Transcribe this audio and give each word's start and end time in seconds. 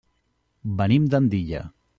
Venim 0.81 1.07
d'Andilla. 1.13 1.65